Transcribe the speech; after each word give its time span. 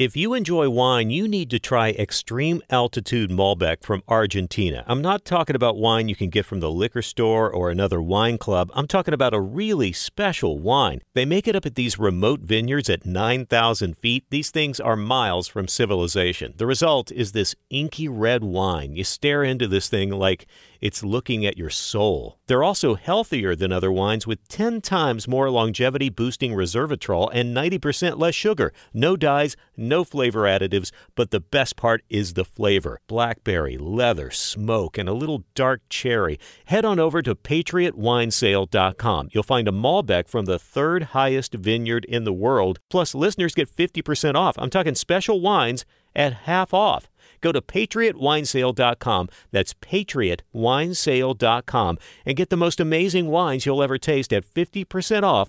If 0.00 0.16
you 0.16 0.32
enjoy 0.32 0.70
wine, 0.70 1.10
you 1.10 1.28
need 1.28 1.50
to 1.50 1.58
try 1.58 1.90
Extreme 1.90 2.62
Altitude 2.70 3.28
Malbec 3.28 3.82
from 3.82 4.02
Argentina. 4.08 4.82
I'm 4.86 5.02
not 5.02 5.26
talking 5.26 5.54
about 5.54 5.76
wine 5.76 6.08
you 6.08 6.16
can 6.16 6.30
get 6.30 6.46
from 6.46 6.60
the 6.60 6.70
liquor 6.70 7.02
store 7.02 7.52
or 7.52 7.68
another 7.68 8.00
wine 8.00 8.38
club. 8.38 8.70
I'm 8.72 8.86
talking 8.86 9.12
about 9.12 9.34
a 9.34 9.40
really 9.42 9.92
special 9.92 10.58
wine. 10.58 11.02
They 11.12 11.26
make 11.26 11.46
it 11.46 11.54
up 11.54 11.66
at 11.66 11.74
these 11.74 11.98
remote 11.98 12.40
vineyards 12.40 12.88
at 12.88 13.04
9,000 13.04 13.94
feet. 13.98 14.24
These 14.30 14.48
things 14.50 14.80
are 14.80 14.96
miles 14.96 15.48
from 15.48 15.68
civilization. 15.68 16.54
The 16.56 16.66
result 16.66 17.12
is 17.12 17.32
this 17.32 17.54
inky 17.68 18.08
red 18.08 18.42
wine. 18.42 18.96
You 18.96 19.04
stare 19.04 19.44
into 19.44 19.68
this 19.68 19.90
thing 19.90 20.08
like 20.08 20.46
it's 20.80 21.04
looking 21.04 21.44
at 21.44 21.58
your 21.58 21.70
soul. 21.70 22.38
They're 22.46 22.62
also 22.62 22.94
healthier 22.94 23.54
than 23.54 23.72
other 23.72 23.92
wines 23.92 24.26
with 24.26 24.46
10 24.48 24.80
times 24.80 25.28
more 25.28 25.50
longevity 25.50 26.08
boosting 26.08 26.52
resveratrol 26.52 27.30
and 27.32 27.56
90% 27.56 28.18
less 28.18 28.34
sugar. 28.34 28.72
No 28.92 29.16
dyes, 29.16 29.56
no 29.76 30.04
flavor 30.04 30.42
additives, 30.42 30.90
but 31.14 31.30
the 31.30 31.40
best 31.40 31.76
part 31.76 32.02
is 32.08 32.34
the 32.34 32.44
flavor. 32.44 33.00
Blackberry, 33.06 33.76
leather, 33.76 34.30
smoke, 34.30 34.98
and 34.98 35.08
a 35.08 35.14
little 35.14 35.44
dark 35.54 35.82
cherry. 35.88 36.38
Head 36.66 36.84
on 36.84 36.98
over 36.98 37.22
to 37.22 37.34
patriotwinesale.com. 37.34 39.28
You'll 39.32 39.42
find 39.42 39.68
a 39.68 39.72
Malbec 39.72 40.28
from 40.28 40.46
the 40.46 40.58
third 40.58 41.02
highest 41.02 41.54
vineyard 41.54 42.04
in 42.06 42.24
the 42.24 42.32
world. 42.32 42.80
Plus, 42.88 43.14
listeners 43.14 43.54
get 43.54 43.74
50% 43.74 44.34
off. 44.34 44.56
I'm 44.58 44.70
talking 44.70 44.94
special 44.94 45.40
wines 45.40 45.84
at 46.14 46.32
half 46.32 46.74
off. 46.74 47.08
Go 47.40 47.52
to 47.52 47.60
patriotwinesale.com. 47.60 49.28
That's 49.50 49.74
patriotwinesale.com 49.74 51.98
and 52.26 52.36
get 52.36 52.50
the 52.50 52.56
most 52.56 52.80
amazing 52.80 53.28
wines 53.28 53.66
you'll 53.66 53.82
ever 53.82 53.98
taste 53.98 54.32
at 54.32 54.44
50% 54.44 55.22
off 55.22 55.48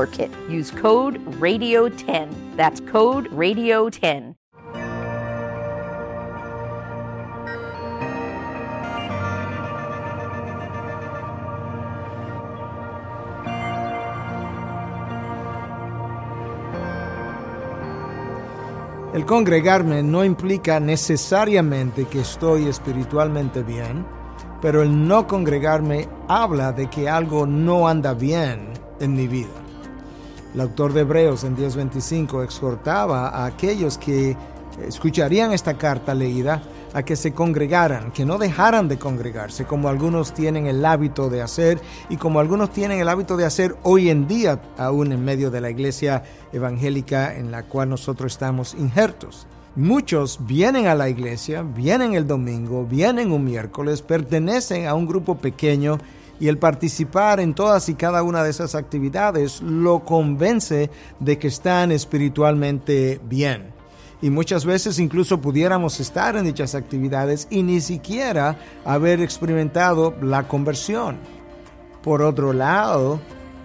kit. 0.05 0.31
Use 0.49 0.71
code 0.71 1.23
RADIO10. 1.39 2.55
That's 2.57 2.79
code 2.81 3.29
RADIO10. 3.31 4.35
El 19.13 19.25
congregarme 19.25 20.03
no 20.03 20.23
implica 20.23 20.79
necesariamente 20.79 22.05
que 22.05 22.21
estoy 22.21 22.69
espiritualmente 22.69 23.61
bien, 23.61 24.05
pero 24.61 24.81
el 24.81 25.05
no 25.05 25.27
congregarme 25.27 26.07
habla 26.29 26.71
de 26.71 26.89
que 26.89 27.09
algo 27.09 27.45
no 27.45 27.89
anda 27.89 28.13
bien 28.13 28.69
en 29.01 29.13
mi 29.13 29.27
vida. 29.27 29.60
El 30.53 30.61
autor 30.61 30.91
de 30.91 31.01
Hebreos 31.01 31.43
en 31.45 31.55
10:25 31.55 32.43
exhortaba 32.43 33.29
a 33.29 33.45
aquellos 33.45 33.97
que 33.97 34.35
escucharían 34.85 35.53
esta 35.53 35.77
carta 35.77 36.13
leída 36.13 36.61
a 36.93 37.03
que 37.03 37.15
se 37.15 37.33
congregaran, 37.33 38.11
que 38.11 38.25
no 38.25 38.37
dejaran 38.37 38.89
de 38.89 38.97
congregarse, 38.97 39.65
como 39.65 39.87
algunos 39.87 40.33
tienen 40.33 40.67
el 40.67 40.85
hábito 40.85 41.29
de 41.29 41.41
hacer 41.41 41.79
y 42.09 42.17
como 42.17 42.39
algunos 42.39 42.71
tienen 42.71 42.99
el 42.99 43.07
hábito 43.07 43.37
de 43.37 43.45
hacer 43.45 43.75
hoy 43.83 44.09
en 44.09 44.27
día, 44.27 44.61
aún 44.77 45.11
en 45.13 45.23
medio 45.23 45.51
de 45.51 45.61
la 45.61 45.69
iglesia 45.69 46.23
evangélica 46.51 47.35
en 47.35 47.51
la 47.51 47.63
cual 47.63 47.89
nosotros 47.89 48.33
estamos 48.33 48.73
injertos. 48.73 49.47
Muchos 49.77 50.39
vienen 50.45 50.87
a 50.87 50.95
la 50.95 51.07
iglesia, 51.07 51.61
vienen 51.61 52.13
el 52.13 52.27
domingo, 52.27 52.85
vienen 52.85 53.31
un 53.31 53.45
miércoles, 53.45 54.01
pertenecen 54.01 54.85
a 54.85 54.95
un 54.95 55.07
grupo 55.07 55.35
pequeño 55.35 55.97
y 56.41 56.47
el 56.47 56.57
participar 56.57 57.39
en 57.39 57.53
todas 57.53 57.87
y 57.87 57.93
cada 57.93 58.23
una 58.23 58.43
de 58.43 58.49
esas 58.49 58.73
actividades 58.73 59.61
lo 59.61 59.99
convence 59.99 60.89
de 61.19 61.37
que 61.37 61.47
están 61.47 61.91
espiritualmente 61.91 63.21
bien. 63.23 63.67
Y 64.23 64.31
muchas 64.31 64.65
veces 64.65 64.97
incluso 64.97 65.39
pudiéramos 65.39 65.99
estar 65.99 66.35
en 66.35 66.45
dichas 66.45 66.73
actividades 66.73 67.47
y 67.51 67.61
ni 67.61 67.79
siquiera 67.79 68.57
haber 68.83 69.21
experimentado 69.21 70.15
la 70.19 70.47
conversión. 70.47 71.19
Por 72.01 72.23
otro 72.23 72.53
lado, 72.53 73.19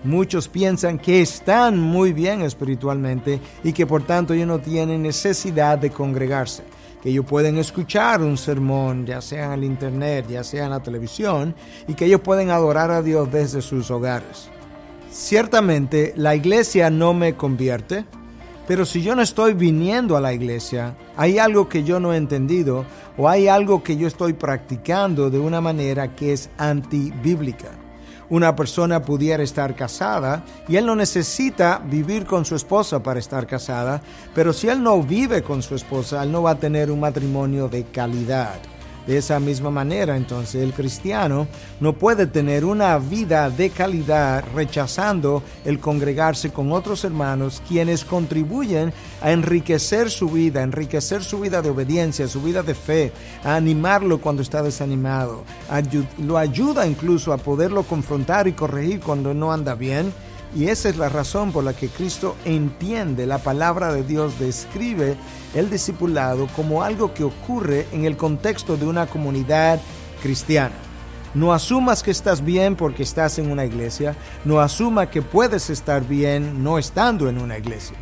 muchos 0.04 0.46
piensan 0.46 0.98
que 0.98 1.22
están 1.22 1.80
muy 1.80 2.12
bien 2.12 2.42
espiritualmente 2.42 3.40
y 3.64 3.72
que 3.72 3.86
por 3.86 4.02
tanto 4.02 4.34
ellos 4.34 4.48
no 4.48 4.58
tienen 4.58 5.00
necesidad 5.00 5.78
de 5.78 5.88
congregarse 5.88 6.75
que 7.06 7.10
ellos 7.10 7.24
pueden 7.24 7.56
escuchar 7.56 8.20
un 8.20 8.36
sermón, 8.36 9.06
ya 9.06 9.20
sea 9.20 9.44
en 9.44 9.52
el 9.52 9.62
internet, 9.62 10.26
ya 10.28 10.42
sea 10.42 10.64
en 10.64 10.70
la 10.70 10.82
televisión, 10.82 11.54
y 11.86 11.94
que 11.94 12.06
ellos 12.06 12.20
pueden 12.20 12.50
adorar 12.50 12.90
a 12.90 13.00
Dios 13.00 13.30
desde 13.30 13.62
sus 13.62 13.92
hogares. 13.92 14.50
Ciertamente 15.08 16.14
la 16.16 16.34
iglesia 16.34 16.90
no 16.90 17.14
me 17.14 17.36
convierte, 17.36 18.06
pero 18.66 18.84
si 18.84 19.02
yo 19.02 19.14
no 19.14 19.22
estoy 19.22 19.54
viniendo 19.54 20.16
a 20.16 20.20
la 20.20 20.32
iglesia, 20.32 20.96
hay 21.16 21.38
algo 21.38 21.68
que 21.68 21.84
yo 21.84 22.00
no 22.00 22.12
he 22.12 22.16
entendido 22.16 22.84
o 23.16 23.28
hay 23.28 23.46
algo 23.46 23.84
que 23.84 23.96
yo 23.96 24.08
estoy 24.08 24.32
practicando 24.32 25.30
de 25.30 25.38
una 25.38 25.60
manera 25.60 26.16
que 26.16 26.32
es 26.32 26.50
antibíblica 26.58 27.85
una 28.30 28.54
persona 28.56 29.02
pudiera 29.02 29.42
estar 29.42 29.74
casada 29.74 30.44
y 30.68 30.76
él 30.76 30.86
no 30.86 30.96
necesita 30.96 31.80
vivir 31.84 32.26
con 32.26 32.44
su 32.44 32.54
esposa 32.54 33.02
para 33.02 33.20
estar 33.20 33.46
casada, 33.46 34.00
pero 34.34 34.52
si 34.52 34.68
él 34.68 34.82
no 34.82 35.02
vive 35.02 35.42
con 35.42 35.62
su 35.62 35.74
esposa, 35.74 36.22
él 36.22 36.32
no 36.32 36.42
va 36.42 36.52
a 36.52 36.58
tener 36.58 36.90
un 36.90 37.00
matrimonio 37.00 37.68
de 37.68 37.84
calidad. 37.84 38.58
De 39.06 39.18
esa 39.18 39.38
misma 39.38 39.70
manera, 39.70 40.16
entonces, 40.16 40.62
el 40.62 40.72
cristiano 40.72 41.46
no 41.78 41.92
puede 41.92 42.26
tener 42.26 42.64
una 42.64 42.98
vida 42.98 43.48
de 43.50 43.70
calidad 43.70 44.44
rechazando 44.54 45.42
el 45.64 45.78
congregarse 45.78 46.50
con 46.50 46.72
otros 46.72 47.04
hermanos 47.04 47.62
quienes 47.68 48.04
contribuyen 48.04 48.92
a 49.22 49.30
enriquecer 49.30 50.10
su 50.10 50.28
vida, 50.28 50.62
enriquecer 50.62 51.22
su 51.22 51.38
vida 51.38 51.62
de 51.62 51.70
obediencia, 51.70 52.26
su 52.26 52.42
vida 52.42 52.62
de 52.64 52.74
fe, 52.74 53.12
a 53.44 53.54
animarlo 53.54 54.20
cuando 54.20 54.42
está 54.42 54.62
desanimado, 54.62 55.44
lo 56.18 56.36
ayuda 56.36 56.86
incluso 56.86 57.32
a 57.32 57.38
poderlo 57.38 57.84
confrontar 57.84 58.48
y 58.48 58.52
corregir 58.52 59.00
cuando 59.00 59.34
no 59.34 59.52
anda 59.52 59.74
bien 59.74 60.12
y 60.54 60.68
esa 60.68 60.88
es 60.88 60.96
la 60.96 61.08
razón 61.08 61.52
por 61.52 61.64
la 61.64 61.74
que 61.74 61.88
Cristo 61.88 62.36
entiende 62.44 63.26
la 63.26 63.38
palabra 63.38 63.92
de 63.92 64.02
Dios, 64.02 64.38
describe 64.38 65.16
el 65.54 65.70
discipulado 65.70 66.46
como 66.54 66.82
algo 66.82 67.12
que 67.12 67.24
ocurre 67.24 67.86
en 67.92 68.04
el 68.04 68.16
contexto 68.16 68.76
de 68.76 68.86
una 68.86 69.06
comunidad 69.06 69.80
cristiana. 70.22 70.74
No 71.34 71.52
asumas 71.52 72.02
que 72.02 72.10
estás 72.10 72.42
bien 72.42 72.76
porque 72.76 73.02
estás 73.02 73.38
en 73.38 73.50
una 73.50 73.66
iglesia, 73.66 74.16
no 74.44 74.60
asuma 74.60 75.10
que 75.10 75.20
puedes 75.20 75.68
estar 75.68 76.06
bien 76.06 76.62
no 76.62 76.78
estando 76.78 77.28
en 77.28 77.38
una 77.38 77.58
iglesia. 77.58 77.96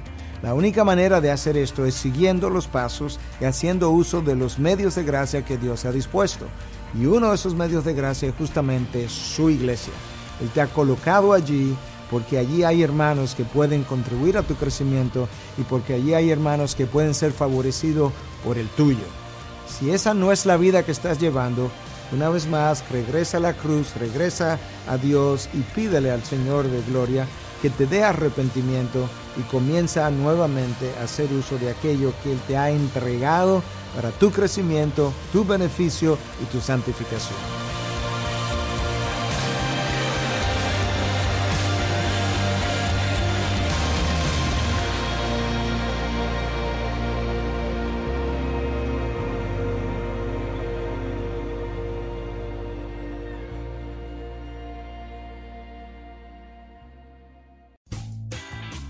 La 0.44 0.54
única 0.54 0.84
manera 0.84 1.20
de 1.20 1.30
hacer 1.30 1.56
esto 1.56 1.86
es 1.86 1.94
siguiendo 1.94 2.50
los 2.50 2.66
pasos 2.66 3.18
y 3.40 3.46
haciendo 3.46 3.90
uso 3.90 4.20
de 4.20 4.36
los 4.36 4.58
medios 4.58 4.94
de 4.94 5.02
gracia 5.02 5.44
que 5.44 5.56
Dios 5.56 5.84
ha 5.86 5.90
dispuesto. 5.90 6.46
Y 6.94 7.06
uno 7.06 7.30
de 7.30 7.34
esos 7.34 7.54
medios 7.54 7.84
de 7.84 7.94
gracia 7.94 8.28
es 8.28 8.34
justamente 8.36 9.08
su 9.08 9.48
iglesia. 9.50 9.94
Él 10.40 10.50
te 10.50 10.60
ha 10.60 10.66
colocado 10.66 11.32
allí 11.32 11.74
porque 12.10 12.38
allí 12.38 12.64
hay 12.64 12.82
hermanos 12.82 13.34
que 13.34 13.44
pueden 13.44 13.84
contribuir 13.84 14.36
a 14.36 14.42
tu 14.42 14.54
crecimiento 14.54 15.28
y 15.58 15.62
porque 15.62 15.94
allí 15.94 16.14
hay 16.14 16.30
hermanos 16.30 16.74
que 16.74 16.86
pueden 16.86 17.14
ser 17.14 17.32
favorecidos 17.32 18.12
por 18.44 18.58
el 18.58 18.68
tuyo. 18.68 19.04
Si 19.66 19.90
esa 19.90 20.14
no 20.14 20.32
es 20.32 20.46
la 20.46 20.56
vida 20.56 20.84
que 20.84 20.92
estás 20.92 21.18
llevando, 21.18 21.70
una 22.12 22.28
vez 22.28 22.46
más 22.46 22.88
regresa 22.90 23.38
a 23.38 23.40
la 23.40 23.54
cruz, 23.54 23.94
regresa 23.96 24.58
a 24.88 24.96
Dios 24.96 25.48
y 25.52 25.60
pídele 25.60 26.10
al 26.10 26.22
Señor 26.22 26.68
de 26.68 26.82
gloria 26.82 27.26
que 27.60 27.70
te 27.70 27.86
dé 27.86 28.04
arrepentimiento 28.04 29.08
y 29.38 29.42
comienza 29.44 30.10
nuevamente 30.10 30.92
a 31.00 31.04
hacer 31.04 31.32
uso 31.32 31.56
de 31.58 31.70
aquello 31.70 32.12
que 32.22 32.32
Él 32.32 32.40
te 32.46 32.56
ha 32.56 32.70
entregado 32.70 33.62
para 33.96 34.10
tu 34.10 34.30
crecimiento, 34.30 35.12
tu 35.32 35.44
beneficio 35.44 36.18
y 36.42 36.44
tu 36.52 36.60
santificación. 36.60 37.63